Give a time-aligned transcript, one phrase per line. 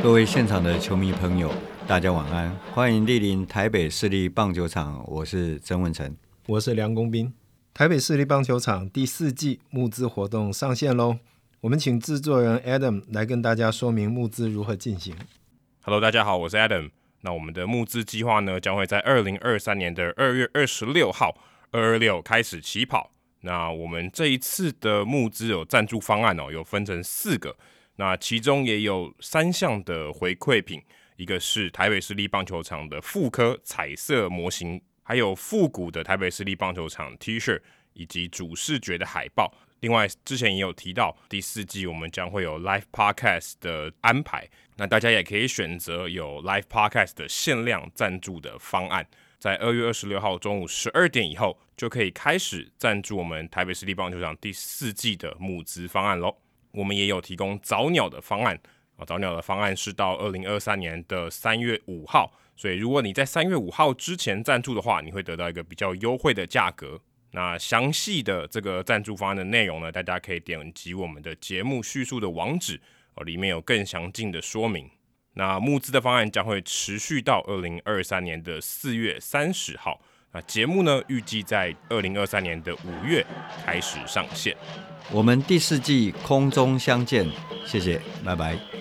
[0.00, 1.52] 各位现场的球迷朋友，
[1.86, 6.16] 大家晚安，欢迎莅临台北市立棒球场，我是曾文成，
[6.46, 7.32] 我是梁公斌。
[7.74, 11.18] 台北市立棒球场第四季募资活动上线喽，
[11.60, 15.14] 我们请制作人 Adam 来跟大家说明募资如何进行。
[15.82, 16.90] Hello，大家好，我是 Adam。
[17.22, 21.36] 那我们的募资计划呢，将会在二零二三年的二月二十六号
[21.70, 23.10] 二二六开始起跑。
[23.40, 27.56] 那我们这一次的募资有赞助方案哦，有分成四个。
[27.96, 30.82] 那其中也有三项的回馈品，
[31.16, 37.60] 一个是台北市立棒球场的复刻彩色模型，还有复古的台北市立棒球场 T 恤，
[37.94, 39.52] 以及主视觉的海报。
[39.80, 49.06] 另外，之前也有提到第四季我们将会有 Live Podcast 的安排，那大家也可以选择有 Live Podcast 的限量赞助的方案，
[49.38, 56.36] 在二月二十六号中午十二点以后就可以开始赞助我们台北市立棒球场第四季的募资方案喽。
[56.72, 58.58] 我们也有提供早鸟的方案
[58.96, 67.00] 啊，早鸟的方案是到二零二三年的三月五号，所以如果你在三月五号之前赞助的话，你会得到一个比较优惠的价格。
[67.32, 72.80] 那详细的这个赞助方案的内容呢，大家可以点击我们的节目叙述的网址
[73.14, 74.90] 哦，里面有更详尽的说明。
[75.34, 80.00] 那募资的方案将会持续到二零二三年的四月三十号。
[80.32, 83.24] 那节目呢，预计在二零二三年的五月
[83.64, 84.56] 开始上线。
[85.10, 87.26] 我们第四季空中相见，
[87.64, 88.77] 谢谢，拜拜。